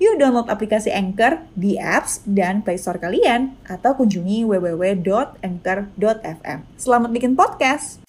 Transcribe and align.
Yuk 0.00 0.16
download 0.16 0.48
aplikasi 0.48 0.88
Anchor 0.88 1.44
di 1.52 1.76
apps 1.76 2.24
dan 2.24 2.64
Play 2.64 2.80
Store 2.80 2.96
kalian 2.96 3.52
atau 3.68 3.92
kunjungi 3.92 4.48
www.anchor.fm. 4.48 6.58
Selamat 6.80 7.12
bikin 7.12 7.36
podcast. 7.36 8.00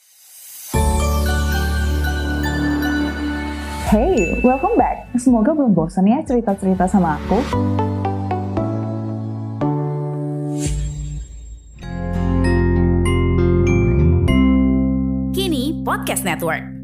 Hey, 3.92 4.40
welcome 4.40 4.80
back. 4.80 5.12
Semoga 5.20 5.52
belum 5.52 5.76
bosan 5.76 6.08
ya 6.08 6.24
cerita-cerita 6.24 6.88
sama 6.88 7.20
aku. 7.20 7.44
Kini 15.36 15.84
Podcast 15.84 16.24
Network. 16.24 16.81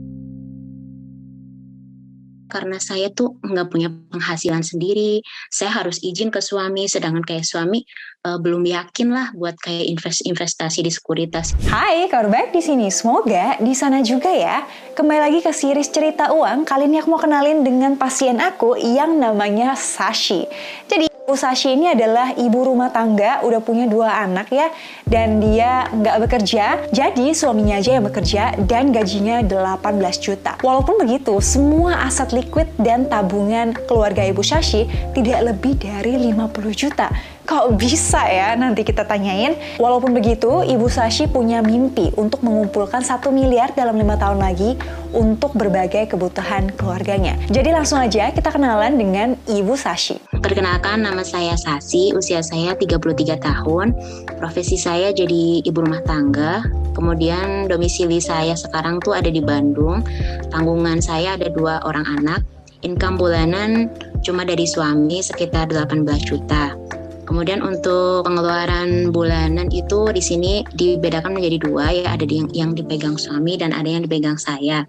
Karena 2.58 2.82
saya 2.82 3.14
tuh 3.14 3.38
nggak 3.46 3.70
punya 3.70 3.94
penghasilan 4.10 4.66
sendiri, 4.66 5.22
saya 5.54 5.78
harus 5.78 6.02
izin 6.02 6.34
ke 6.34 6.42
suami, 6.42 6.90
sedangkan 6.90 7.22
kayak 7.22 7.46
suami 7.46 7.86
uh, 8.28 8.38
belum 8.38 8.68
yakin 8.68 9.08
lah 9.16 9.32
buat 9.32 9.56
kayak 9.56 9.88
invest 9.88 10.28
investasi 10.28 10.84
di 10.84 10.92
sekuritas. 10.92 11.56
Hai, 11.72 12.12
kabar 12.12 12.28
baik 12.28 12.52
di 12.52 12.60
sini. 12.60 12.92
Semoga 12.92 13.56
di 13.64 13.72
sana 13.72 14.04
juga 14.04 14.28
ya. 14.28 14.68
Kembali 14.92 15.20
lagi 15.24 15.40
ke 15.40 15.56
series 15.56 15.88
cerita 15.88 16.36
uang. 16.36 16.68
Kali 16.68 16.92
ini 16.92 17.00
aku 17.00 17.16
mau 17.16 17.22
kenalin 17.22 17.64
dengan 17.64 17.96
pasien 17.96 18.44
aku 18.44 18.76
yang 18.76 19.16
namanya 19.16 19.80
Sashi. 19.80 20.44
Jadi 20.92 21.08
Bu 21.28 21.36
Sashi 21.36 21.76
ini 21.76 21.92
adalah 21.92 22.32
ibu 22.40 22.64
rumah 22.64 22.88
tangga, 22.88 23.44
udah 23.44 23.60
punya 23.60 23.84
dua 23.84 24.24
anak 24.24 24.48
ya, 24.48 24.72
dan 25.04 25.44
dia 25.44 25.84
nggak 25.92 26.24
bekerja, 26.24 26.88
jadi 26.96 27.36
suaminya 27.36 27.84
aja 27.84 28.00
yang 28.00 28.08
bekerja, 28.08 28.56
dan 28.64 28.96
gajinya 28.96 29.44
18 29.44 30.24
juta. 30.24 30.56
Walaupun 30.64 31.04
begitu, 31.04 31.36
semua 31.44 32.08
aset 32.08 32.32
liquid 32.32 32.72
dan 32.80 33.12
tabungan 33.12 33.76
keluarga 33.92 34.24
Ibu 34.24 34.40
Sashi 34.40 34.88
tidak 35.12 35.52
lebih 35.52 35.76
dari 35.76 36.16
50 36.16 36.48
juta. 36.72 37.12
Kok 37.48 37.80
bisa 37.80 38.28
ya? 38.28 38.60
Nanti 38.60 38.84
kita 38.84 39.08
tanyain. 39.08 39.56
Walaupun 39.80 40.12
begitu, 40.12 40.68
Ibu 40.68 40.92
Sashi 40.92 41.32
punya 41.32 41.64
mimpi 41.64 42.12
untuk 42.20 42.44
mengumpulkan 42.44 43.00
satu 43.00 43.32
miliar 43.32 43.72
dalam 43.72 43.96
lima 43.96 44.20
tahun 44.20 44.44
lagi 44.44 44.76
untuk 45.16 45.56
berbagai 45.56 46.12
kebutuhan 46.12 46.76
keluarganya. 46.76 47.40
Jadi 47.48 47.72
langsung 47.72 48.04
aja 48.04 48.36
kita 48.36 48.52
kenalan 48.52 49.00
dengan 49.00 49.40
Ibu 49.48 49.80
Sashi. 49.80 50.20
Perkenalkan 50.44 51.08
nama 51.08 51.24
saya 51.24 51.56
Sasi, 51.56 52.12
usia 52.12 52.44
saya 52.44 52.76
33 52.76 53.40
tahun. 53.40 53.96
Profesi 54.36 54.76
saya 54.76 55.16
jadi 55.16 55.64
ibu 55.64 55.80
rumah 55.80 56.04
tangga. 56.04 56.68
Kemudian 57.00 57.72
domisili 57.72 58.20
saya 58.20 58.60
sekarang 58.60 59.00
tuh 59.00 59.16
ada 59.16 59.32
di 59.32 59.40
Bandung. 59.40 60.04
Tanggungan 60.52 61.00
saya 61.00 61.40
ada 61.40 61.48
dua 61.48 61.80
orang 61.88 62.04
anak. 62.12 62.44
Income 62.86 63.18
bulanan 63.18 63.90
cuma 64.22 64.46
dari 64.46 64.70
suami 64.70 65.24
sekitar 65.26 65.74
18 65.74 66.06
juta. 66.22 66.77
Kemudian 67.28 67.60
untuk 67.60 68.24
pengeluaran 68.24 69.12
bulanan 69.12 69.68
itu 69.68 70.08
di 70.16 70.24
sini 70.24 70.54
dibedakan 70.74 71.36
menjadi 71.36 71.58
dua 71.68 71.86
ya, 71.92 72.16
ada 72.16 72.24
yang 72.24 72.48
yang 72.56 72.72
dipegang 72.72 73.20
suami 73.20 73.60
dan 73.60 73.76
ada 73.76 73.88
yang 73.88 74.08
dipegang 74.08 74.40
saya. 74.40 74.88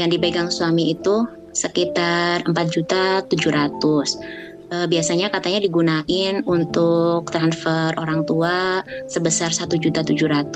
Yang 0.00 0.18
dipegang 0.18 0.48
suami 0.48 0.96
itu 0.96 1.28
sekitar 1.54 2.42
4 2.48 2.50
juta 2.66 3.22
700 3.22 4.42
biasanya 4.90 5.30
katanya 5.30 5.62
digunain 5.62 6.42
untuk 6.50 7.30
transfer 7.30 7.94
orang 7.94 8.26
tua 8.26 8.82
sebesar 9.06 9.54
1 9.54 9.70
juta 9.78 10.02
700 10.02 10.50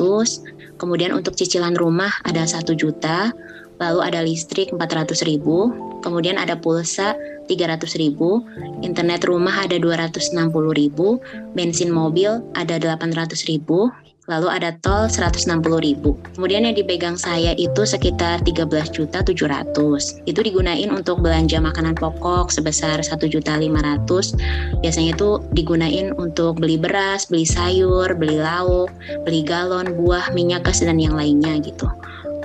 kemudian 0.74 1.14
untuk 1.14 1.38
cicilan 1.38 1.78
rumah 1.78 2.10
ada 2.26 2.42
1 2.42 2.66
juta 2.74 3.30
lalu 3.78 4.00
ada 4.02 4.20
listrik 4.22 4.74
400 4.74 5.22
ribu. 5.26 5.70
Kemudian 6.02 6.38
ada 6.38 6.54
pulsa 6.54 7.14
300 7.48 7.96
ribu 7.96 8.44
internet 8.84 9.24
rumah 9.24 9.64
ada 9.64 9.80
260 9.80 10.36
ribu 10.76 11.18
bensin 11.56 11.90
mobil 11.90 12.44
ada 12.54 12.76
800 12.76 13.32
ribu 13.50 13.90
lalu 14.28 14.48
ada 14.52 14.76
tol 14.84 15.08
160 15.08 15.64
ribu. 15.80 16.14
Kemudian 16.36 16.68
yang 16.68 16.76
dipegang 16.76 17.16
saya 17.16 17.56
itu 17.56 17.82
sekitar 17.88 18.44
13 18.44 18.92
juta 18.92 19.24
700. 19.24 20.22
Itu 20.28 20.40
digunain 20.44 20.92
untuk 20.92 21.24
belanja 21.24 21.58
makanan 21.58 21.96
pokok 21.96 22.52
sebesar 22.52 23.00
1 23.00 23.08
juta 23.26 23.56
500. 23.56 24.36
Biasanya 24.84 25.16
itu 25.16 25.40
digunain 25.56 26.12
untuk 26.20 26.60
beli 26.60 26.76
beras, 26.76 27.26
beli 27.26 27.48
sayur, 27.48 28.12
beli 28.14 28.36
lauk, 28.36 28.92
beli 29.24 29.40
galon, 29.42 29.96
buah, 29.96 30.30
minyak, 30.36 30.68
gas 30.68 30.84
dan 30.84 31.00
yang 31.00 31.16
lainnya 31.16 31.56
gitu. 31.64 31.88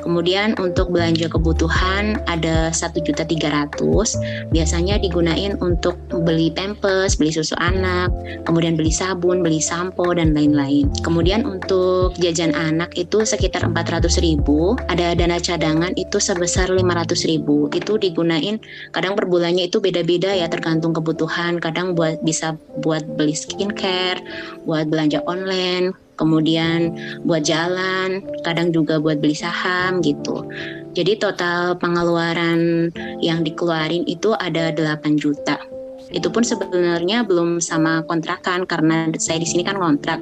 Kemudian 0.03 0.59
untuk 0.59 0.91
belanja 0.91 1.31
kebutuhan 1.31 2.19
ada 2.27 2.69
1.300. 2.75 3.23
Biasanya 4.51 4.99
digunain 4.99 5.55
untuk 5.63 5.95
beli 6.11 6.51
pampers, 6.51 7.15
beli 7.15 7.31
susu 7.31 7.55
anak, 7.57 8.11
kemudian 8.43 8.75
beli 8.75 8.91
sabun, 8.91 9.39
beli 9.39 9.63
sampo 9.63 10.11
dan 10.11 10.35
lain-lain. 10.35 10.91
Kemudian 11.07 11.47
untuk 11.47 12.19
jajan 12.19 12.51
anak 12.51 12.91
itu 12.99 13.23
sekitar 13.23 13.63
400.000. 13.63 14.43
Ada 14.91 15.15
dana 15.15 15.39
cadangan 15.39 15.95
itu 15.95 16.19
sebesar 16.19 16.67
500.000. 16.67 17.71
Itu 17.71 17.95
digunain 17.95 18.59
kadang 18.91 19.15
per 19.15 19.31
bulannya 19.31 19.71
itu 19.71 19.79
beda-beda 19.79 20.35
ya 20.35 20.51
tergantung 20.51 20.91
kebutuhan. 20.91 21.63
Kadang 21.63 21.95
buat 21.95 22.19
bisa 22.27 22.59
buat 22.83 23.07
beli 23.15 23.33
skincare, 23.33 24.19
buat 24.67 24.91
belanja 24.91 25.23
online, 25.23 25.95
kemudian 26.15 26.93
buat 27.23 27.45
jalan, 27.45 28.21
kadang 28.45 28.69
juga 28.73 28.99
buat 28.99 29.19
beli 29.21 29.35
saham 29.37 30.01
gitu. 30.01 30.45
Jadi 30.93 31.17
total 31.17 31.73
pengeluaran 31.81 32.93
yang 33.23 33.41
dikeluarin 33.41 34.05
itu 34.05 34.37
ada 34.37 34.69
8 34.69 35.17
juta. 35.17 35.57
Itu 36.13 36.29
pun 36.29 36.45
sebenarnya 36.45 37.25
belum 37.25 37.57
sama 37.57 38.05
kontrakan 38.05 38.69
karena 38.69 39.09
saya 39.17 39.41
di 39.41 39.47
sini 39.49 39.65
kan 39.65 39.81
kontrak. 39.81 40.21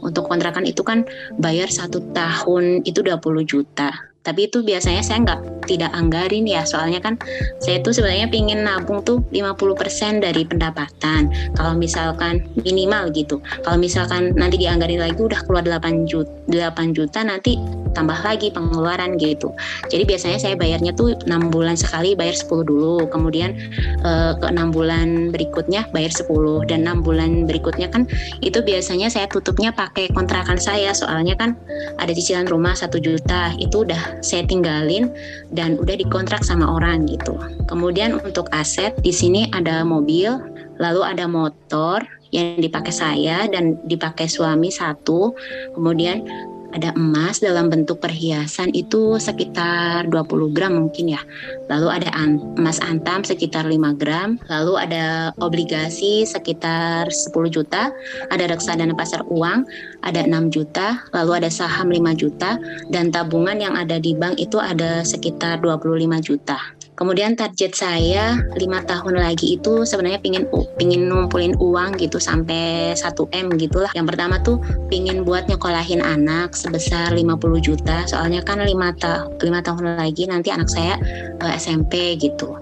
Untuk 0.00 0.28
kontrakan 0.28 0.64
itu 0.64 0.80
kan 0.80 1.04
bayar 1.40 1.68
satu 1.68 2.00
tahun 2.16 2.84
itu 2.88 3.00
20 3.00 3.20
juta. 3.44 4.09
Tapi 4.20 4.52
itu 4.52 4.60
biasanya 4.60 5.00
saya 5.00 5.24
nggak 5.24 5.40
tidak 5.70 5.90
anggarin 5.94 6.44
ya. 6.44 6.66
Soalnya 6.66 7.00
kan 7.00 7.16
saya 7.62 7.80
tuh 7.80 7.94
sebenarnya 7.94 8.28
pingin 8.28 8.66
nabung 8.66 9.00
tuh 9.06 9.24
50% 9.32 10.20
dari 10.20 10.42
pendapatan. 10.44 11.32
Kalau 11.56 11.72
misalkan 11.78 12.44
minimal 12.60 13.08
gitu. 13.14 13.40
Kalau 13.64 13.78
misalkan 13.80 14.36
nanti 14.36 14.60
dianggarin 14.60 15.00
lagi 15.00 15.20
udah 15.20 15.40
keluar 15.46 15.64
8 15.64 16.10
juta, 16.10 16.30
8 16.50 16.96
juta 16.96 17.22
nanti 17.24 17.56
tambah 17.92 18.16
lagi 18.22 18.50
pengeluaran 18.54 19.18
gitu. 19.18 19.52
Jadi 19.90 20.02
biasanya 20.06 20.38
saya 20.38 20.54
bayarnya 20.54 20.94
tuh 20.94 21.16
6 21.26 21.54
bulan 21.54 21.74
sekali 21.74 22.14
bayar 22.14 22.34
10 22.36 22.66
dulu. 22.66 23.06
Kemudian 23.10 23.56
eh, 24.02 24.32
ke 24.38 24.46
6 24.46 24.74
bulan 24.74 25.34
berikutnya 25.34 25.88
bayar 25.90 26.12
10 26.12 26.70
dan 26.70 26.86
6 26.86 27.06
bulan 27.06 27.30
berikutnya 27.46 27.90
kan 27.90 28.06
itu 28.40 28.62
biasanya 28.62 29.10
saya 29.10 29.26
tutupnya 29.26 29.74
pakai 29.74 30.10
kontrakan 30.14 30.58
saya. 30.60 30.94
Soalnya 30.94 31.34
kan 31.36 31.58
ada 31.98 32.12
cicilan 32.14 32.46
rumah 32.46 32.74
1 32.74 32.90
juta. 33.02 33.54
Itu 33.58 33.84
udah 33.86 34.22
saya 34.22 34.46
tinggalin 34.46 35.10
dan 35.52 35.76
udah 35.80 35.96
dikontrak 35.98 36.42
sama 36.46 36.66
orang 36.66 37.06
gitu. 37.10 37.36
Kemudian 37.66 38.22
untuk 38.22 38.50
aset 38.54 38.94
di 39.02 39.10
sini 39.14 39.50
ada 39.52 39.82
mobil, 39.82 40.38
lalu 40.78 41.00
ada 41.04 41.26
motor 41.26 42.02
yang 42.30 42.62
dipakai 42.62 42.94
saya 42.94 43.46
dan 43.50 43.78
dipakai 43.86 44.30
suami 44.30 44.70
satu. 44.70 45.34
Kemudian 45.74 46.39
ada 46.70 46.94
emas 46.94 47.42
dalam 47.42 47.66
bentuk 47.66 47.98
perhiasan 47.98 48.70
itu 48.72 49.18
sekitar 49.18 50.06
20 50.06 50.54
gram 50.54 50.72
mungkin 50.78 51.14
ya. 51.14 51.22
Lalu 51.66 52.02
ada 52.02 52.10
an 52.14 52.38
emas 52.58 52.78
antam 52.82 53.26
sekitar 53.26 53.66
5 53.66 54.00
gram. 54.00 54.38
Lalu 54.46 54.74
ada 54.78 55.34
obligasi 55.42 56.22
sekitar 56.26 57.10
10 57.10 57.50
juta. 57.50 57.90
Ada 58.30 58.50
reksadana 58.50 58.94
pasar 58.94 59.26
uang 59.26 59.66
ada 60.06 60.22
6 60.22 60.54
juta. 60.54 61.02
Lalu 61.10 61.44
ada 61.44 61.50
saham 61.50 61.90
5 61.90 62.14
juta. 62.14 62.58
Dan 62.90 63.10
tabungan 63.10 63.58
yang 63.58 63.74
ada 63.74 63.98
di 63.98 64.14
bank 64.14 64.38
itu 64.38 64.58
ada 64.62 65.02
sekitar 65.02 65.58
25 65.62 66.22
juta. 66.22 66.58
Kemudian 66.98 67.32
target 67.32 67.72
saya 67.72 68.36
lima 68.60 68.84
tahun 68.84 69.16
lagi 69.16 69.56
itu 69.56 69.88
sebenarnya 69.88 70.20
pingin 70.20 70.44
pingin 70.76 71.08
ngumpulin 71.08 71.56
uang 71.56 71.96
gitu 71.96 72.20
sampai 72.20 72.92
1 72.92 73.16
m 73.32 73.46
gitulah. 73.56 73.88
Yang 73.96 74.06
pertama 74.14 74.36
tuh 74.44 74.60
pingin 74.92 75.24
buat 75.24 75.48
nyekolahin 75.48 76.04
anak 76.04 76.52
sebesar 76.52 77.16
50 77.16 77.40
juta. 77.64 78.04
Soalnya 78.04 78.44
kan 78.44 78.60
lima 78.60 78.92
ta 78.96 79.24
lima 79.40 79.64
tahun 79.64 79.96
lagi 79.96 80.28
nanti 80.28 80.52
anak 80.52 80.68
saya 80.68 81.00
uh, 81.40 81.48
eh, 81.48 81.56
SMP 81.56 82.20
gitu. 82.20 82.52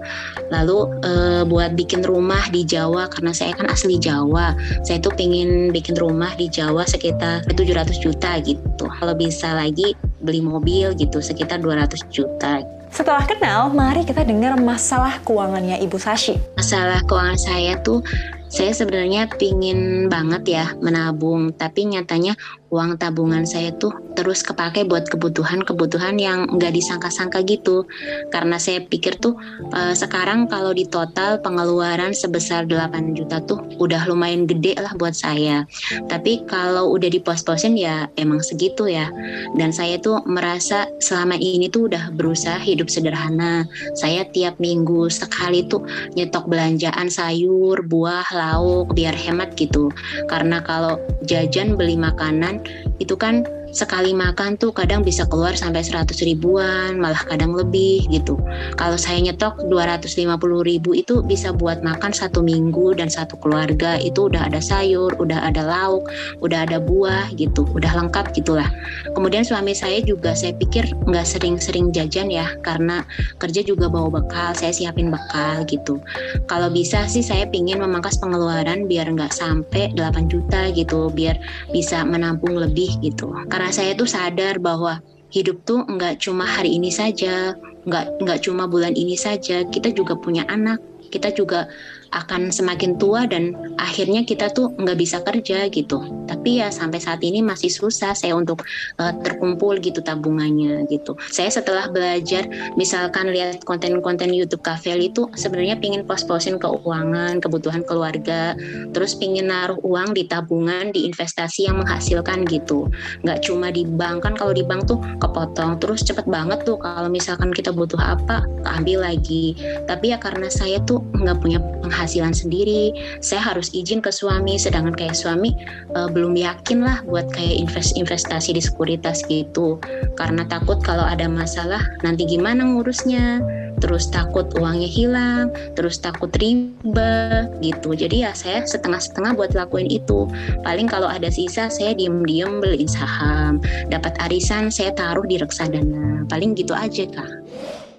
Lalu 0.55 0.79
uh, 1.03 1.43
buat 1.43 1.75
bikin 1.75 2.07
rumah 2.07 2.47
di 2.55 2.63
Jawa 2.63 3.11
karena 3.11 3.35
saya 3.35 3.59
kan 3.59 3.67
asli 3.67 3.99
Jawa. 3.99 4.55
Saya 4.87 5.03
tuh 5.03 5.13
pingin 5.19 5.75
bikin 5.75 5.99
rumah 5.99 6.31
di 6.39 6.47
Jawa 6.47 6.87
sekitar 6.87 7.43
700 7.51 7.99
juta 7.99 8.39
gitu. 8.47 8.87
Kalau 8.87 9.15
bisa 9.19 9.51
lagi 9.53 9.99
beli 10.23 10.43
mobil 10.43 10.95
gitu 10.95 11.19
sekitar 11.19 11.59
200 11.59 12.07
juta. 12.15 12.78
Setelah 12.89 13.25
kenal, 13.29 13.69
mari 13.71 14.03
kita 14.03 14.25
dengar 14.25 14.57
masalah 14.57 15.21
keuangannya 15.23 15.79
Ibu 15.85 15.97
Sashi. 16.01 16.41
Masalah 16.57 17.05
keuangan 17.05 17.39
saya 17.39 17.77
tuh 17.85 18.01
saya 18.49 18.73
sebenarnya 18.73 19.29
pingin 19.37 20.09
banget 20.09 20.43
ya 20.49 20.65
menabung, 20.81 21.53
tapi 21.53 21.85
nyatanya 21.85 22.33
uang 22.69 23.01
tabungan 23.01 23.49
saya 23.49 23.73
tuh 23.77 23.93
terus 24.19 24.43
kepake 24.43 24.83
buat 24.85 25.07
kebutuhan-kebutuhan 25.07 26.19
yang 26.19 26.51
nggak 26.51 26.75
disangka-sangka 26.75 27.47
gitu. 27.47 27.87
Karena 28.35 28.59
saya 28.59 28.83
pikir 28.83 29.15
tuh 29.23 29.39
uh, 29.71 29.95
sekarang 29.95 30.51
kalau 30.51 30.75
di 30.75 30.85
total 30.91 31.39
pengeluaran 31.39 32.11
sebesar 32.11 32.67
8 32.67 33.15
juta 33.15 33.39
tuh 33.47 33.63
udah 33.79 34.11
lumayan 34.11 34.45
gede 34.45 34.75
lah 34.75 34.91
buat 34.99 35.15
saya. 35.15 35.63
Tapi 36.11 36.45
kalau 36.51 36.91
udah 36.99 37.07
dipos-posin 37.07 37.79
ya 37.79 38.11
emang 38.19 38.43
segitu 38.43 38.91
ya. 38.91 39.07
Dan 39.55 39.71
saya 39.71 40.03
tuh 40.03 40.19
merasa 40.27 40.91
selama 40.99 41.39
ini 41.39 41.71
tuh 41.71 41.87
udah 41.87 42.11
berusaha 42.19 42.59
hidup 42.59 42.91
sederhana. 42.91 43.71
Saya 43.95 44.27
tiap 44.35 44.59
minggu 44.59 45.07
sekali 45.15 45.63
tuh 45.71 45.87
nyetok 46.19 46.51
belanjaan 46.51 47.07
sayur, 47.07 47.87
buah, 47.87 48.27
lauk 48.35 48.99
biar 48.99 49.15
hemat 49.15 49.55
gitu. 49.55 49.95
Karena 50.27 50.59
kalau 50.67 50.99
jajan 51.23 51.79
beli 51.79 51.95
makanan 51.95 52.58
itu 52.99 53.15
kan 53.15 53.47
sekali 53.79 54.11
makan 54.11 54.59
tuh 54.59 54.75
kadang 54.75 55.07
bisa 55.07 55.23
keluar 55.31 55.55
sampai 55.55 55.87
100 55.87 56.11
ribuan, 56.27 56.99
malah 56.99 57.23
kadang 57.31 57.55
lebih 57.55 58.11
gitu. 58.11 58.35
Kalau 58.75 58.99
saya 58.99 59.23
nyetok 59.23 59.71
250 59.71 60.19
ribu 60.67 60.99
itu 60.99 61.23
bisa 61.23 61.55
buat 61.55 61.87
makan 61.87 62.11
satu 62.11 62.43
minggu 62.43 62.99
dan 62.99 63.07
satu 63.07 63.39
keluarga 63.39 63.95
itu 64.03 64.27
udah 64.27 64.51
ada 64.51 64.59
sayur, 64.59 65.15
udah 65.23 65.47
ada 65.47 65.63
lauk, 65.63 66.11
udah 66.43 66.67
ada 66.67 66.83
buah 66.83 67.31
gitu, 67.39 67.63
udah 67.71 67.95
lengkap 68.03 68.35
gitulah. 68.35 68.67
Kemudian 69.15 69.47
suami 69.47 69.79
saya 69.79 70.03
juga 70.03 70.35
saya 70.35 70.59
pikir 70.59 70.91
nggak 71.07 71.27
sering-sering 71.39 71.95
jajan 71.95 72.35
ya 72.35 72.51
karena 72.67 73.07
kerja 73.39 73.63
juga 73.63 73.87
bawa 73.87 74.19
bekal, 74.19 74.59
saya 74.59 74.75
siapin 74.75 75.15
bekal 75.15 75.63
gitu. 75.71 76.03
Kalau 76.51 76.67
bisa 76.67 77.07
sih 77.07 77.23
saya 77.23 77.47
pingin 77.47 77.79
memangkas 77.79 78.19
pengeluaran 78.19 78.91
biar 78.91 79.07
nggak 79.15 79.31
sampai 79.31 79.95
8 79.95 80.27
juta 80.27 80.75
gitu, 80.75 81.15
biar 81.15 81.39
bisa 81.71 82.03
menampung 82.03 82.59
lebih 82.59 82.99
gitu 82.99 83.31
karena 83.47 83.68
saya 83.73 83.93
tuh 83.95 84.09
sadar 84.09 84.59
bahwa 84.59 85.01
hidup 85.29 85.61
tuh 85.69 85.85
nggak 85.85 86.21
cuma 86.25 86.49
hari 86.49 86.77
ini 86.81 86.89
saja, 86.89 87.53
nggak 87.85 88.21
nggak 88.25 88.39
cuma 88.45 88.65
bulan 88.65 88.97
ini 88.97 89.15
saja. 89.15 89.65
Kita 89.69 89.93
juga 89.93 90.17
punya 90.17 90.45
anak, 90.49 90.81
kita 91.13 91.33
juga 91.33 91.69
akan 92.13 92.49
semakin 92.53 92.97
tua 92.97 93.29
dan 93.29 93.55
akhirnya 93.77 94.25
kita 94.25 94.51
tuh 94.53 94.73
nggak 94.77 94.99
bisa 94.99 95.21
kerja 95.23 95.69
gitu. 95.69 96.01
Tapi 96.29 96.61
ya 96.61 96.69
sampai 96.69 97.01
saat 97.01 97.21
ini 97.25 97.41
masih 97.41 97.73
susah 97.73 98.13
saya 98.13 98.37
untuk 98.37 98.65
uh, 99.01 99.13
terkumpul 99.25 99.77
gitu 99.81 100.01
tabungannya 100.05 100.85
gitu. 100.93 101.17
Saya 101.29 101.49
setelah 101.49 101.89
belajar 101.89 102.49
misalkan 102.77 103.33
lihat 103.33 103.65
konten-konten 103.65 104.33
YouTube 104.33 104.65
Cafe 104.65 104.97
itu 104.99 105.29
sebenarnya 105.37 105.77
pingin 105.77 106.05
pos-posin 106.05 106.57
keuangan, 106.57 107.41
kebutuhan 107.45 107.85
keluarga, 107.85 108.57
terus 108.93 109.15
pingin 109.15 109.53
naruh 109.53 109.79
uang 109.85 110.17
di 110.17 110.25
tabungan, 110.29 110.91
di 110.93 111.05
investasi 111.09 111.69
yang 111.69 111.81
menghasilkan 111.81 112.45
gitu. 112.49 112.89
Nggak 113.25 113.45
cuma 113.49 113.69
di 113.73 113.85
bank 113.85 114.25
kan 114.25 114.35
kalau 114.37 114.53
di 114.53 114.65
bank 114.65 114.89
tuh 114.89 114.99
kepotong 115.21 115.79
terus 115.81 116.05
cepet 116.05 116.25
banget 116.29 116.65
tuh 116.65 116.81
kalau 116.81 117.09
misalkan 117.09 117.53
kita 117.53 117.73
butuh 117.73 118.01
apa 118.01 118.45
ambil 118.79 119.05
lagi. 119.05 119.57
Tapi 119.85 120.13
ya 120.13 120.19
karena 120.21 120.49
saya 120.49 120.81
tuh 120.85 121.05
nggak 121.17 121.39
punya 121.41 121.59
penghasilan 121.99 122.31
sendiri. 122.31 122.95
Saya 123.19 123.43
harus 123.43 123.75
izin 123.75 123.99
ke 123.99 124.15
suami 124.15 124.55
sedangkan 124.55 124.95
kayak 124.95 125.19
suami 125.19 125.51
uh, 125.99 126.07
belum 126.07 126.39
yakin 126.39 126.87
lah 126.87 127.03
buat 127.03 127.27
kayak 127.35 127.59
invest 127.59 127.99
investasi 127.99 128.55
di 128.55 128.63
sekuritas 128.63 129.27
gitu. 129.27 129.83
Karena 130.15 130.47
takut 130.47 130.79
kalau 130.87 131.03
ada 131.03 131.27
masalah 131.27 131.83
nanti 132.07 132.23
gimana 132.23 132.63
ngurusnya? 132.63 133.43
Terus 133.83 134.11
takut 134.11 134.47
uangnya 134.59 134.87
hilang 134.87 135.51
terus 135.75 135.99
takut 135.99 136.31
riba 136.39 137.51
gitu. 137.59 137.99
Jadi 137.99 138.23
ya 138.23 138.31
saya 138.31 138.63
setengah-setengah 138.63 139.35
buat 139.35 139.59
lakuin 139.59 139.91
itu. 139.91 140.31
Paling 140.63 140.87
kalau 140.87 141.11
ada 141.11 141.27
sisa 141.35 141.67
saya 141.67 141.99
diem-diem 141.99 142.63
beliin 142.63 142.87
saham. 142.87 143.59
Dapat 143.91 144.15
arisan 144.23 144.71
saya 144.71 144.95
taruh 144.95 145.27
di 145.27 145.39
reksadana. 145.39 146.27
Paling 146.31 146.55
gitu 146.55 146.79
aja 146.79 147.11
kak 147.11 147.48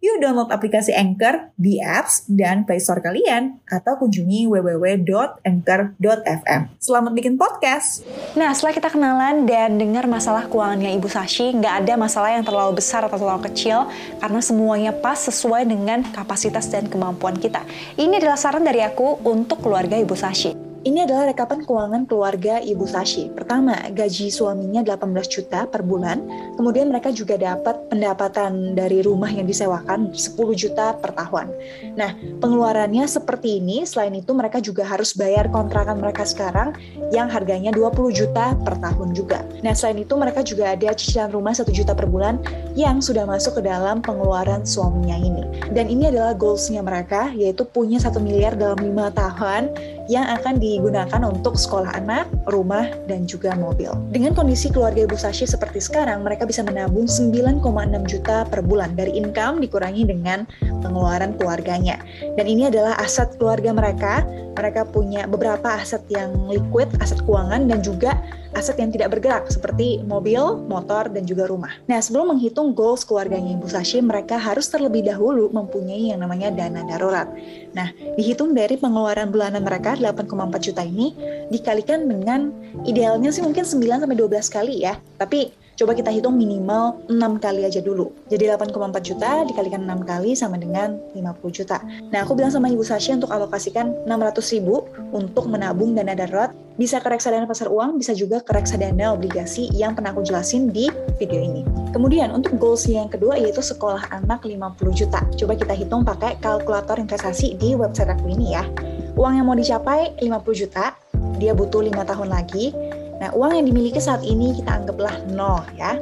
Yuk 0.00 0.16
download 0.16 0.48
aplikasi 0.48 0.96
Anchor 0.96 1.52
di 1.60 1.76
apps 1.76 2.24
dan 2.24 2.64
Play 2.64 2.80
Store 2.80 3.04
kalian 3.04 3.60
atau 3.68 4.00
kunjungi 4.00 4.48
www.anchor.fm. 4.48 6.62
Selamat 6.80 7.12
bikin 7.12 7.36
podcast. 7.36 8.08
Nah, 8.32 8.48
setelah 8.56 8.80
kita 8.80 8.88
kenalan 8.88 9.44
dan 9.44 9.76
dengar 9.76 10.08
masalah 10.08 10.48
keuangannya 10.48 10.96
Ibu 10.96 11.04
Sashi, 11.04 11.52
nggak 11.52 11.84
ada 11.84 12.00
masalah 12.00 12.32
yang 12.32 12.48
terlalu 12.48 12.80
besar 12.80 13.04
atau 13.04 13.20
terlalu 13.20 13.52
kecil 13.52 13.92
karena 14.24 14.40
semuanya 14.40 14.96
pas 14.96 15.20
sesuai 15.20 15.68
dengan 15.68 16.00
kapasitas 16.16 16.72
dan 16.72 16.88
kemampuan 16.88 17.36
kita. 17.36 17.60
Ini 18.00 18.24
adalah 18.24 18.40
saran 18.40 18.64
dari 18.64 18.80
aku 18.80 19.20
untuk 19.20 19.60
keluarga 19.60 20.00
Ibu 20.00 20.16
Sashi. 20.16 20.69
Ini 20.80 21.04
adalah 21.04 21.28
rekapan 21.28 21.60
keuangan 21.68 22.08
keluarga 22.08 22.56
Ibu 22.56 22.88
Sashi. 22.88 23.28
Pertama, 23.36 23.76
gaji 23.92 24.32
suaminya 24.32 24.80
18 24.80 25.12
juta 25.28 25.68
per 25.68 25.84
bulan. 25.84 26.24
Kemudian 26.56 26.88
mereka 26.88 27.12
juga 27.12 27.36
dapat 27.36 27.92
pendapatan 27.92 28.72
dari 28.72 29.04
rumah 29.04 29.28
yang 29.28 29.44
disewakan 29.44 30.16
10 30.16 30.40
juta 30.56 30.96
per 30.96 31.12
tahun. 31.12 31.52
Nah, 32.00 32.16
pengeluarannya 32.40 33.04
seperti 33.04 33.60
ini. 33.60 33.84
Selain 33.84 34.16
itu 34.16 34.32
mereka 34.32 34.56
juga 34.64 34.88
harus 34.88 35.12
bayar 35.12 35.52
kontrakan 35.52 36.00
mereka 36.00 36.24
sekarang 36.24 36.72
yang 37.12 37.28
harganya 37.28 37.76
20 37.76 38.08
juta 38.16 38.56
per 38.64 38.80
tahun 38.80 39.12
juga. 39.12 39.44
Nah, 39.60 39.76
selain 39.76 40.00
itu 40.00 40.16
mereka 40.16 40.40
juga 40.40 40.72
ada 40.72 40.96
cicilan 40.96 41.28
rumah 41.28 41.52
1 41.52 41.68
juta 41.76 41.92
per 41.92 42.08
bulan 42.08 42.40
yang 42.72 43.04
sudah 43.04 43.28
masuk 43.28 43.60
ke 43.60 43.68
dalam 43.68 44.00
pengeluaran 44.00 44.64
suaminya 44.64 45.20
ini. 45.20 45.44
Dan 45.76 45.92
ini 45.92 46.08
adalah 46.08 46.32
goalsnya 46.32 46.80
mereka, 46.80 47.28
yaitu 47.36 47.68
punya 47.68 48.00
1 48.00 48.16
miliar 48.16 48.56
dalam 48.56 48.80
5 48.80 49.12
tahun 49.12 49.68
yang 50.08 50.24
akan 50.26 50.58
digunakan 50.78 51.22
untuk 51.26 51.58
sekolah 51.58 51.98
anak, 51.98 52.30
rumah, 52.46 52.86
dan 53.10 53.26
juga 53.26 53.56
mobil. 53.58 53.90
Dengan 54.14 54.36
kondisi 54.36 54.70
keluarga 54.70 55.02
Ibu 55.08 55.16
Sashi 55.18 55.48
seperti 55.48 55.82
sekarang, 55.82 56.22
mereka 56.22 56.46
bisa 56.46 56.62
menabung 56.62 57.10
9,6 57.10 57.64
juta 58.06 58.46
per 58.46 58.62
bulan 58.62 58.94
dari 58.94 59.18
income 59.18 59.58
dikurangi 59.58 60.06
dengan 60.06 60.46
pengeluaran 60.84 61.34
keluarganya. 61.34 61.98
Dan 62.38 62.46
ini 62.46 62.70
adalah 62.70 62.94
aset 63.02 63.34
keluarga 63.40 63.74
mereka. 63.74 64.22
Mereka 64.54 64.92
punya 64.92 65.24
beberapa 65.24 65.80
aset 65.80 66.04
yang 66.12 66.30
liquid, 66.46 66.92
aset 67.00 67.18
keuangan, 67.24 67.66
dan 67.66 67.80
juga 67.80 68.14
aset 68.54 68.76
yang 68.78 68.90
tidak 68.90 69.14
bergerak 69.14 69.46
seperti 69.46 70.02
mobil, 70.02 70.58
motor, 70.66 71.06
dan 71.06 71.22
juga 71.22 71.46
rumah. 71.46 71.70
Nah, 71.86 72.02
sebelum 72.02 72.34
menghitung 72.34 72.74
goals 72.74 73.06
keluarganya 73.06 73.54
Ibu 73.54 73.70
Sashi, 73.70 74.02
mereka 74.02 74.36
harus 74.36 74.66
terlebih 74.66 75.06
dahulu 75.06 75.48
mempunyai 75.54 76.10
yang 76.10 76.20
namanya 76.22 76.50
dana 76.50 76.82
darurat. 76.82 77.30
Nah, 77.72 77.94
dihitung 78.18 78.52
dari 78.52 78.74
pengeluaran 78.74 79.30
bulanan 79.30 79.62
mereka 79.62 79.94
8,4 79.94 80.66
juta 80.66 80.82
ini 80.82 81.14
dikalikan 81.48 82.10
dengan 82.10 82.50
idealnya 82.82 83.30
sih 83.30 83.42
mungkin 83.46 83.62
9 83.62 84.02
sampai 84.02 84.16
12 84.18 84.50
kali 84.50 84.74
ya. 84.82 84.98
Tapi 85.18 85.54
Coba 85.80 85.96
kita 85.96 86.12
hitung 86.12 86.36
minimal 86.36 87.08
6 87.08 87.40
kali 87.40 87.64
aja 87.64 87.80
dulu. 87.80 88.12
Jadi 88.28 88.52
8,4 88.52 89.00
juta 89.00 89.48
dikalikan 89.48 89.80
6 89.88 90.04
kali 90.04 90.36
sama 90.36 90.60
dengan 90.60 91.00
50 91.16 91.56
juta. 91.56 91.80
Nah, 92.12 92.20
aku 92.20 92.36
bilang 92.36 92.52
sama 92.52 92.68
Ibu 92.68 92.84
Sasha 92.84 93.16
untuk 93.16 93.32
alokasikan 93.32 94.04
600 94.04 94.60
ribu 94.60 94.84
untuk 95.08 95.48
menabung 95.48 95.96
dana 95.96 96.12
darurat. 96.12 96.52
Bisa 96.76 97.00
ke 97.00 97.08
reksadana 97.08 97.48
pasar 97.48 97.72
uang, 97.72 97.96
bisa 97.96 98.12
juga 98.12 98.44
ke 98.44 98.52
reksadana 98.52 99.16
obligasi 99.16 99.72
yang 99.72 99.96
pernah 99.96 100.12
aku 100.12 100.20
jelasin 100.20 100.68
di 100.68 100.92
video 101.16 101.40
ini. 101.40 101.64
Kemudian 101.96 102.28
untuk 102.36 102.60
goals 102.60 102.84
yang 102.84 103.08
kedua 103.08 103.40
yaitu 103.40 103.64
sekolah 103.64 104.04
anak 104.12 104.44
50 104.44 104.84
juta. 104.92 105.24
Coba 105.32 105.56
kita 105.56 105.72
hitung 105.72 106.04
pakai 106.04 106.36
kalkulator 106.44 107.00
investasi 107.00 107.56
di 107.56 107.72
website 107.72 108.12
aku 108.12 108.28
ini 108.28 108.52
ya. 108.52 108.68
Uang 109.16 109.32
yang 109.32 109.48
mau 109.48 109.56
dicapai 109.56 110.12
50 110.20 110.60
juta, 110.60 110.92
dia 111.40 111.56
butuh 111.56 111.80
5 111.80 112.04
tahun 112.04 112.28
lagi, 112.28 112.76
Nah, 113.20 113.30
uang 113.36 113.52
yang 113.52 113.66
dimiliki 113.68 114.00
saat 114.00 114.24
ini 114.24 114.56
kita 114.56 114.80
anggaplah 114.80 115.12
nol 115.28 115.60
ya. 115.76 116.00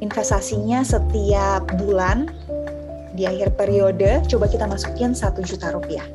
Investasinya 0.00 0.80
setiap 0.80 1.68
bulan 1.76 2.32
di 3.14 3.28
akhir 3.28 3.54
periode 3.54 4.24
coba 4.26 4.48
kita 4.48 4.64
masukin 4.66 5.12
1 5.12 5.38
juta 5.44 5.70
rupiah. 5.70 6.08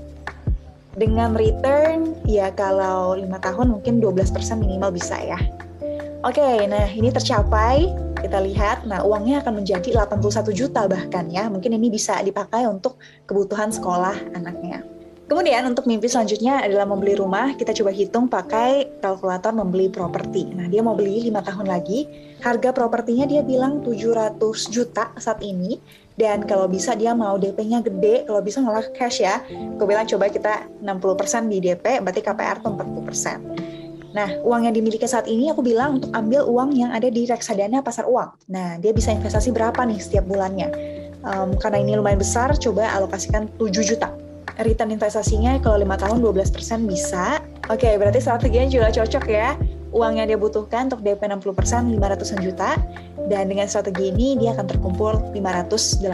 Dengan 0.97 1.37
return 1.37 2.17
ya 2.27 2.51
kalau 2.51 3.15
lima 3.15 3.39
tahun 3.39 3.71
mungkin 3.71 4.01
12% 4.03 4.35
minimal 4.59 4.91
bisa 4.91 5.15
ya. 5.21 5.39
Oke, 6.27 6.67
nah 6.67 6.83
ini 6.91 7.07
tercapai. 7.13 7.87
Kita 8.19 8.43
lihat, 8.43 8.83
nah 8.83 8.99
uangnya 9.07 9.39
akan 9.39 9.63
menjadi 9.63 9.95
81 9.95 10.51
juta 10.51 10.83
bahkan 10.91 11.31
ya. 11.31 11.47
Mungkin 11.47 11.71
ini 11.71 11.87
bisa 11.87 12.19
dipakai 12.19 12.67
untuk 12.67 12.99
kebutuhan 13.23 13.71
sekolah 13.71 14.35
anaknya. 14.35 14.83
Kemudian 15.29 15.61
untuk 15.69 15.85
mimpi 15.85 16.09
selanjutnya 16.09 16.65
adalah 16.65 16.89
membeli 16.89 17.13
rumah. 17.13 17.53
Kita 17.53 17.69
coba 17.77 17.93
hitung 17.93 18.25
pakai 18.25 18.97
kalkulator 18.97 19.53
membeli 19.53 19.85
properti. 19.85 20.49
Nah, 20.57 20.65
dia 20.65 20.81
mau 20.81 20.97
beli 20.97 21.29
lima 21.29 21.45
tahun 21.45 21.69
lagi. 21.69 22.09
Harga 22.41 22.73
propertinya 22.73 23.29
dia 23.29 23.45
bilang 23.45 23.85
700 23.85 24.41
juta 24.73 25.13
saat 25.21 25.45
ini. 25.45 25.77
Dan 26.17 26.49
kalau 26.49 26.65
bisa 26.65 26.97
dia 26.97 27.13
mau 27.13 27.37
DP-nya 27.37 27.85
gede, 27.85 28.25
kalau 28.25 28.41
bisa 28.41 28.57
malah 28.57 28.81
cash 28.97 29.21
ya. 29.21 29.45
Gue 29.77 29.85
bilang 29.85 30.09
coba 30.09 30.33
kita 30.33 30.65
60% 30.81 31.45
di 31.45 31.61
DP, 31.61 32.01
berarti 32.01 32.25
KPR 32.25 32.57
tuh 32.65 32.73
40%. 32.73 34.17
Nah, 34.17 34.33
uang 34.41 34.65
yang 34.65 34.73
dimiliki 34.73 35.05
saat 35.05 35.29
ini 35.29 35.53
aku 35.53 35.61
bilang 35.61 36.01
untuk 36.01 36.09
ambil 36.09 36.49
uang 36.49 36.73
yang 36.73 36.89
ada 36.89 37.05
di 37.05 37.29
reksadana 37.29 37.85
pasar 37.85 38.09
uang. 38.09 38.49
Nah, 38.49 38.81
dia 38.81 38.97
bisa 38.97 39.13
investasi 39.13 39.53
berapa 39.53 39.77
nih 39.85 40.01
setiap 40.01 40.25
bulannya? 40.25 40.73
Um, 41.21 41.53
karena 41.61 41.85
ini 41.85 41.93
lumayan 41.93 42.17
besar, 42.17 42.49
coba 42.57 42.89
alokasikan 42.97 43.45
7 43.61 43.69
juta 43.85 44.09
return 44.63 44.91
investasinya 44.91 45.55
kalau 45.63 45.79
lima 45.79 45.95
tahun 45.95 46.19
12% 46.19 46.83
bisa. 46.83 47.39
Oke, 47.69 47.85
okay, 47.85 47.93
berarti 47.95 48.19
strateginya 48.19 48.67
juga 48.67 48.87
cocok 48.91 49.25
ya. 49.29 49.55
Uang 49.89 50.21
yang 50.21 50.29
dia 50.29 50.37
butuhkan 50.37 50.85
untuk 50.91 51.01
DP 51.01 51.25
60% 51.25 51.97
500 51.97 52.45
juta 52.45 52.77
dan 53.25 53.49
dengan 53.49 53.65
strategi 53.65 54.13
ini 54.13 54.37
dia 54.37 54.53
akan 54.53 54.65
terkumpul 54.69 55.17
588 55.33 56.05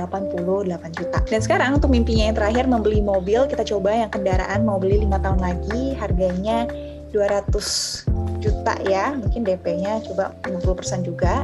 juta. 0.95 1.19
Dan 1.27 1.39
sekarang 1.43 1.79
untuk 1.79 1.91
mimpinya 1.91 2.31
yang 2.31 2.35
terakhir 2.35 2.65
membeli 2.71 3.03
mobil, 3.03 3.43
kita 3.51 3.67
coba 3.67 3.91
yang 3.91 4.11
kendaraan 4.11 4.63
mau 4.63 4.79
beli 4.79 5.03
5 5.03 5.19
tahun 5.19 5.39
lagi 5.43 5.83
harganya 5.99 6.67
200 7.11 8.39
juta 8.39 8.73
ya. 8.87 9.15
Mungkin 9.15 9.43
DP-nya 9.43 10.03
coba 10.11 10.35
50% 10.47 11.03
juga. 11.03 11.43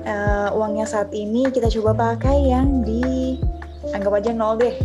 Uh, 0.00 0.48
uangnya 0.56 0.88
saat 0.88 1.12
ini 1.12 1.44
kita 1.52 1.68
coba 1.68 2.16
pakai 2.16 2.48
yang 2.48 2.80
di 2.84 3.36
anggap 3.92 4.16
aja 4.16 4.32
nol 4.32 4.56
deh. 4.56 4.76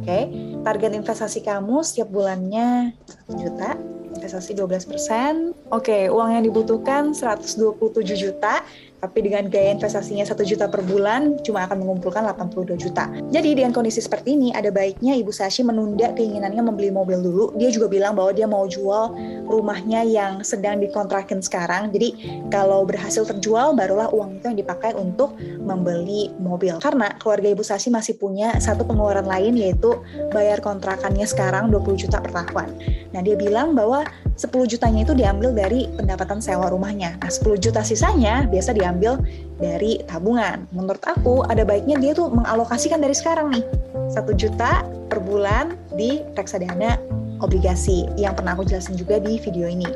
Oke. 0.00 0.04
Okay 0.04 0.51
target 0.62 0.94
investasi 0.94 1.42
kamu 1.42 1.82
setiap 1.82 2.08
bulannya 2.08 2.94
1 3.26 3.34
juta, 3.34 3.74
investasi 4.14 4.54
12%. 4.54 5.74
Oke, 5.74 6.06
uang 6.08 6.38
yang 6.38 6.44
dibutuhkan 6.46 7.10
127 7.10 8.14
juta, 8.14 8.62
tapi 9.02 9.18
dengan 9.26 9.50
gaya 9.50 9.74
investasinya 9.74 10.22
1 10.22 10.38
juta 10.46 10.70
per 10.70 10.86
bulan 10.86 11.42
cuma 11.42 11.66
akan 11.66 11.82
mengumpulkan 11.82 12.22
82 12.22 12.78
juta. 12.78 13.10
Jadi 13.34 13.58
dengan 13.58 13.74
kondisi 13.74 13.98
seperti 13.98 14.38
ini 14.38 14.54
ada 14.54 14.70
baiknya 14.70 15.18
Ibu 15.18 15.34
Sashi 15.34 15.66
menunda 15.66 16.14
keinginannya 16.14 16.62
membeli 16.62 16.94
mobil 16.94 17.18
dulu. 17.18 17.50
Dia 17.58 17.74
juga 17.74 17.90
bilang 17.90 18.14
bahwa 18.14 18.30
dia 18.30 18.46
mau 18.46 18.62
jual 18.70 19.10
rumahnya 19.50 20.06
yang 20.06 20.46
sedang 20.46 20.78
dikontrakin 20.78 21.42
sekarang. 21.42 21.90
Jadi 21.90 22.14
kalau 22.54 22.86
berhasil 22.86 23.26
terjual 23.26 23.74
barulah 23.74 24.06
uang 24.14 24.38
itu 24.38 24.54
yang 24.54 24.58
dipakai 24.62 24.94
untuk 24.94 25.34
membeli 25.58 26.30
mobil. 26.38 26.78
Karena 26.78 27.10
keluarga 27.18 27.50
Ibu 27.50 27.66
Sashi 27.66 27.90
masih 27.90 28.14
punya 28.22 28.54
satu 28.62 28.86
pengeluaran 28.86 29.26
lain 29.26 29.58
yaitu 29.58 29.98
bayar 30.30 30.62
kontrakannya 30.62 31.26
sekarang 31.26 31.74
20 31.74 32.06
juta 32.06 32.22
per 32.22 32.30
tahun. 32.30 32.70
Nah, 33.10 33.20
dia 33.20 33.34
bilang 33.34 33.74
bahwa 33.74 34.06
10 34.42 34.66
jutanya 34.66 35.06
itu 35.06 35.14
diambil 35.14 35.54
dari 35.54 35.86
pendapatan 35.94 36.42
sewa 36.42 36.66
rumahnya. 36.66 37.14
Nah, 37.22 37.30
10 37.30 37.62
juta 37.62 37.86
sisanya 37.86 38.50
biasa 38.50 38.74
diambil 38.74 39.22
dari 39.62 40.02
tabungan. 40.10 40.66
Menurut 40.74 40.98
aku 41.06 41.46
ada 41.46 41.62
baiknya 41.62 42.02
dia 42.02 42.10
tuh 42.10 42.26
mengalokasikan 42.34 42.98
dari 42.98 43.14
sekarang 43.14 43.54
nih 43.54 43.62
satu 44.10 44.34
juta 44.34 44.82
per 45.06 45.22
bulan 45.22 45.78
di 45.94 46.26
reksadana 46.34 46.98
obligasi 47.38 48.10
yang 48.18 48.34
pernah 48.34 48.58
aku 48.58 48.66
jelasin 48.66 48.98
juga 48.98 49.22
di 49.22 49.38
video 49.38 49.70
ini. 49.70 49.86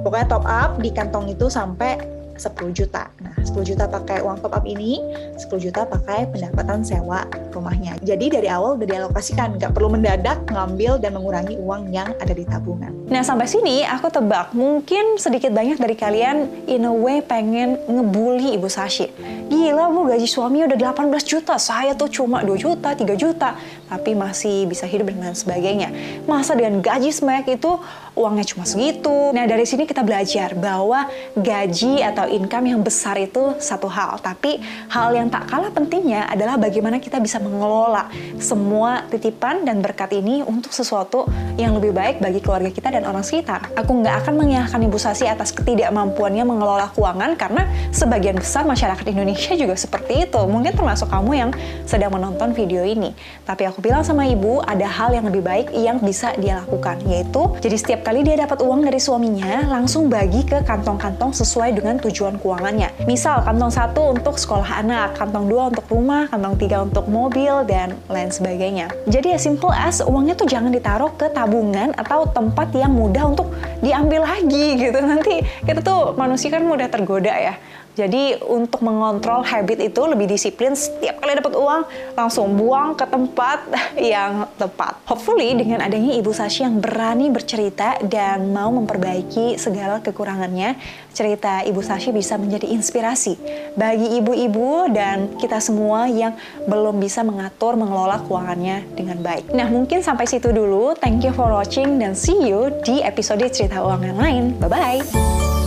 Pokoknya 0.00 0.26
top 0.32 0.44
up 0.48 0.80
di 0.80 0.88
kantong 0.88 1.28
itu 1.36 1.52
sampai 1.52 2.00
10 2.40 2.72
juta. 2.72 3.12
Nah, 3.20 3.36
10 3.44 3.60
juta 3.68 3.84
pakai 3.84 4.24
uang 4.24 4.40
top 4.40 4.56
up 4.56 4.64
ini, 4.64 5.04
10 5.36 5.60
juta 5.60 5.84
pakai 5.84 6.32
pendapatan 6.32 6.80
sewa 6.80 7.28
rumahnya. 7.52 8.00
Jadi 8.00 8.32
dari 8.32 8.48
awal 8.48 8.80
udah 8.80 8.88
dialokasikan, 8.88 9.60
nggak 9.60 9.76
perlu 9.76 9.92
mendadak 9.92 10.40
ngambil 10.48 10.96
dan 10.96 11.12
mengurangi 11.20 11.60
uang 11.60 11.92
yang 11.92 12.16
ada 12.16 12.32
di 12.32 12.48
tabungan. 12.48 12.88
Nah, 13.12 13.20
sampai 13.20 13.44
sini 13.44 13.84
aku 13.84 14.08
tebak 14.08 14.56
mungkin 14.56 15.20
sedikit 15.20 15.52
banyak 15.52 15.76
dari 15.76 15.92
kalian 15.98 16.64
in 16.64 16.88
a 16.88 16.94
way 16.94 17.20
pengen 17.20 17.76
ngebully 17.84 18.56
Ibu 18.56 18.72
Sashi. 18.72 19.12
Gila 19.50 19.90
bu, 19.90 20.06
gaji 20.06 20.30
suami 20.30 20.62
udah 20.62 20.78
18 20.78 21.10
juta, 21.26 21.58
saya 21.58 21.92
tuh 21.98 22.06
cuma 22.06 22.40
2 22.46 22.54
juta, 22.54 22.94
3 22.94 23.18
juta, 23.18 23.58
tapi 23.90 24.14
masih 24.14 24.70
bisa 24.70 24.86
hidup 24.86 25.10
dan 25.10 25.18
lain 25.18 25.34
sebagainya. 25.34 25.88
Masa 26.30 26.54
dengan 26.54 26.78
gaji 26.78 27.10
sebanyak 27.10 27.58
itu 27.58 27.74
uangnya 28.14 28.46
cuma 28.46 28.62
segitu. 28.62 29.34
Nah, 29.34 29.50
dari 29.50 29.66
sini 29.66 29.82
kita 29.82 30.06
belajar 30.06 30.54
bahwa 30.54 31.10
gaji 31.34 32.06
atau 32.06 32.30
income 32.30 32.70
yang 32.70 32.80
besar 32.86 33.18
itu 33.18 33.58
satu 33.58 33.90
hal, 33.90 34.22
tapi 34.22 34.62
hal 34.92 35.10
yang 35.10 35.26
tak 35.26 35.50
kalah 35.50 35.74
pentingnya 35.74 36.30
adalah 36.30 36.54
bagaimana 36.54 37.02
kita 37.02 37.18
bisa 37.18 37.42
mengelola 37.42 38.06
semua 38.38 39.02
titipan 39.10 39.66
dan 39.66 39.82
berkat 39.82 40.14
ini 40.14 40.46
untuk 40.46 40.70
sesuatu 40.70 41.26
yang 41.58 41.74
lebih 41.74 41.90
baik 41.96 42.22
bagi 42.22 42.38
keluarga 42.38 42.70
kita 42.70 42.94
dan 42.94 43.02
orang 43.08 43.26
sekitar. 43.26 43.72
Aku 43.74 43.90
nggak 44.04 44.26
akan 44.26 44.34
menyalahkan 44.38 44.80
Ibu 44.84 44.98
Sasi 45.00 45.26
atas 45.26 45.50
ketidakmampuannya 45.50 46.44
mengelola 46.46 46.92
keuangan 46.94 47.34
karena 47.34 47.66
sebagian 47.90 48.36
besar 48.38 48.68
masyarakat 48.68 49.02
Indonesia 49.08 49.56
juga 49.56 49.74
seperti 49.74 50.28
itu. 50.28 50.40
Mungkin 50.44 50.76
termasuk 50.76 51.08
kamu 51.08 51.32
yang 51.34 51.50
sedang 51.88 52.12
menonton 52.12 52.52
video 52.52 52.84
ini. 52.84 53.16
Tapi 53.48 53.66
aku 53.66 53.79
bilang 53.80 54.04
sama 54.04 54.28
Ibu, 54.28 54.62
ada 54.68 54.84
hal 54.84 55.16
yang 55.16 55.26
lebih 55.26 55.40
baik 55.40 55.72
yang 55.72 55.98
bisa 55.98 56.36
dia 56.36 56.60
lakukan, 56.60 57.00
yaitu 57.08 57.48
jadi 57.64 57.76
setiap 57.76 58.00
kali 58.04 58.20
dia 58.20 58.36
dapat 58.36 58.60
uang 58.60 58.84
dari 58.84 59.00
suaminya, 59.00 59.66
langsung 59.72 60.12
bagi 60.12 60.44
ke 60.44 60.60
kantong-kantong 60.68 61.32
sesuai 61.32 61.72
dengan 61.72 61.96
tujuan 61.98 62.36
keuangannya. 62.36 62.92
Misal, 63.08 63.40
kantong 63.42 63.72
satu 63.72 64.12
untuk 64.12 64.36
sekolah 64.36 64.84
anak, 64.84 65.16
kantong 65.16 65.48
dua 65.48 65.72
untuk 65.72 65.88
rumah, 65.88 66.28
kantong 66.28 66.54
tiga 66.60 66.84
untuk 66.84 67.08
mobil, 67.08 67.64
dan 67.64 67.96
lain 68.12 68.28
sebagainya. 68.28 68.92
Jadi 69.08 69.32
ya 69.34 69.40
simple 69.40 69.72
as, 69.72 70.04
uangnya 70.04 70.36
tuh 70.36 70.46
jangan 70.46 70.70
ditaruh 70.70 71.16
ke 71.16 71.32
tabungan 71.32 71.96
atau 71.96 72.28
tempat 72.28 72.70
yang 72.76 72.92
mudah 72.92 73.24
untuk 73.32 73.48
diambil 73.80 74.24
lagi 74.24 74.78
gitu. 74.78 74.98
Nanti 75.00 75.44
kita 75.64 75.80
tuh 75.84 76.14
manusia 76.16 76.48
kan 76.52 76.64
mudah 76.64 76.88
tergoda 76.88 77.32
ya 77.32 77.54
jadi 78.00 78.40
untuk 78.48 78.80
mengontrol 78.80 79.44
habit 79.44 79.92
itu 79.92 80.02
lebih 80.08 80.30
disiplin 80.30 80.72
setiap 80.72 81.20
kali 81.20 81.36
dapat 81.36 81.52
uang 81.52 81.82
langsung 82.16 82.56
buang 82.56 82.96
ke 82.96 83.04
tempat 83.04 83.60
yang 84.00 84.48
tepat. 84.56 84.96
Hopefully 85.04 85.52
dengan 85.52 85.84
adanya 85.84 86.16
Ibu 86.16 86.32
Sashi 86.32 86.64
yang 86.64 86.80
berani 86.80 87.28
bercerita 87.28 88.00
dan 88.00 88.56
mau 88.56 88.72
memperbaiki 88.72 89.60
segala 89.60 90.00
kekurangannya, 90.00 90.80
cerita 91.12 91.60
Ibu 91.60 91.84
Sashi 91.84 92.08
bisa 92.14 92.40
menjadi 92.40 92.72
inspirasi 92.72 93.36
bagi 93.76 94.16
ibu-ibu 94.16 94.88
dan 94.88 95.36
kita 95.36 95.60
semua 95.60 96.08
yang 96.08 96.32
belum 96.64 96.96
bisa 97.04 97.20
mengatur 97.20 97.76
mengelola 97.76 98.24
keuangannya 98.24 98.96
dengan 98.96 99.20
baik. 99.20 99.52
Nah 99.52 99.68
mungkin 99.68 100.00
sampai 100.00 100.24
situ 100.24 100.54
dulu. 100.54 100.96
Thank 100.96 101.28
you 101.28 101.36
for 101.36 101.52
watching 101.52 102.00
dan 102.00 102.16
see 102.16 102.48
you 102.48 102.72
di 102.80 103.04
episode 103.04 103.44
cerita 103.52 103.69
uang 103.78 104.02
yang 104.02 104.18
lain. 104.18 104.44
Bye 104.58 104.66
bye. 104.66 105.59